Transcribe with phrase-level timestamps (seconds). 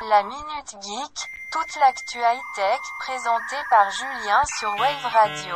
[0.00, 5.54] La Minute Geek, toute l'actu high-tech présentée par Julien sur Wave Radio.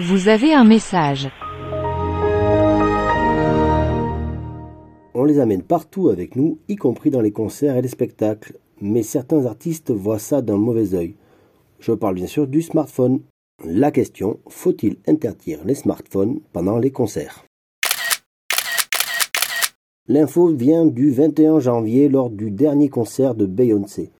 [0.00, 1.28] Vous avez un message.
[5.12, 8.56] On les amène partout avec nous, y compris dans les concerts et les spectacles.
[8.80, 11.16] Mais certains artistes voient ça d'un mauvais œil.
[11.80, 13.20] Je parle bien sûr du smartphone.
[13.62, 17.44] La question, faut-il interdire les smartphones pendant les concerts?
[20.08, 24.10] L'info vient du 21 janvier lors du dernier concert de Beyoncé.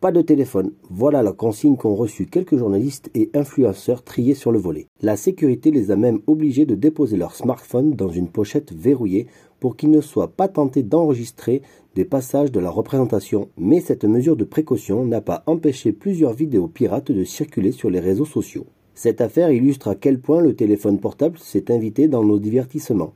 [0.00, 4.58] Pas de téléphone, voilà la consigne qu'ont reçue quelques journalistes et influenceurs triés sur le
[4.58, 4.86] volet.
[5.02, 9.28] La sécurité les a même obligés de déposer leur smartphone dans une pochette verrouillée
[9.60, 11.62] pour qu'ils ne soient pas tentés d'enregistrer
[11.94, 13.48] des passages de la représentation.
[13.56, 18.00] Mais cette mesure de précaution n'a pas empêché plusieurs vidéos pirates de circuler sur les
[18.00, 18.66] réseaux sociaux.
[18.94, 23.12] Cette affaire illustre à quel point le téléphone portable s'est invité dans nos divertissements.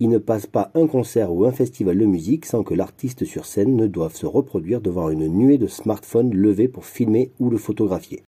[0.00, 3.46] Il ne passe pas un concert ou un festival de musique sans que l'artiste sur
[3.46, 7.58] scène ne doive se reproduire devant une nuée de smartphones levés pour filmer ou le
[7.58, 8.24] photographier.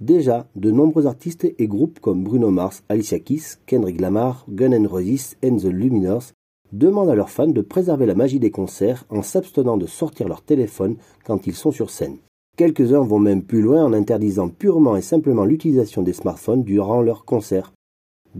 [0.00, 4.86] Déjà, de nombreux artistes et groupes comme Bruno Mars, Alicia Keys, Kendrick Lamar, Gun N'
[4.86, 6.32] Roses and the Luminous
[6.72, 10.42] demandent à leurs fans de préserver la magie des concerts en s'abstenant de sortir leur
[10.42, 12.18] téléphone quand ils sont sur scène.
[12.56, 17.24] Quelques-uns vont même plus loin en interdisant purement et simplement l'utilisation des smartphones durant leurs
[17.24, 17.72] concerts,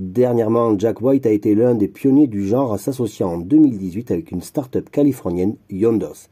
[0.00, 4.30] Dernièrement, Jack White a été l'un des pionniers du genre en s'associant en 2018 avec
[4.30, 6.28] une start-up californienne, Yondos.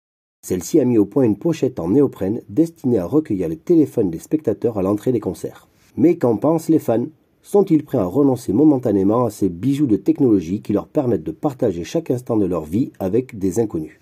[0.47, 4.21] Celle-ci a mis au point une pochette en néoprène destinée à recueillir les téléphones des
[4.21, 5.67] spectateurs à l'entrée des concerts.
[5.97, 7.07] Mais qu'en pensent les fans?
[7.43, 11.83] Sont-ils prêts à renoncer momentanément à ces bijoux de technologie qui leur permettent de partager
[11.83, 13.99] chaque instant de leur vie avec des inconnus?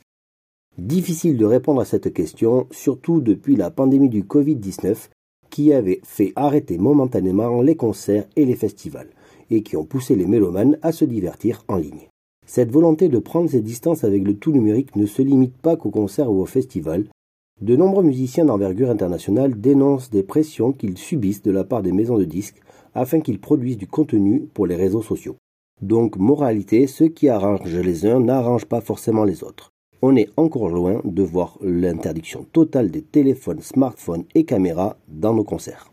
[0.77, 5.09] Difficile de répondre à cette question, surtout depuis la pandémie du Covid-19
[5.49, 9.09] qui avait fait arrêter momentanément les concerts et les festivals
[9.51, 12.09] et qui ont poussé les mélomanes à se divertir en ligne.
[12.47, 15.91] Cette volonté de prendre ses distances avec le tout numérique ne se limite pas qu'aux
[15.91, 17.07] concerts ou aux festivals.
[17.61, 22.19] De nombreux musiciens d'envergure internationale dénoncent des pressions qu'ils subissent de la part des maisons
[22.19, 22.61] de disques
[22.95, 25.37] afin qu'ils produisent du contenu pour les réseaux sociaux.
[25.81, 29.71] Donc, moralité, ce qui arrange les uns n'arrange pas forcément les autres.
[30.03, 35.45] On est encore loin de voir l'interdiction totale des téléphones, smartphones et caméras dans nos
[35.45, 35.91] concerts.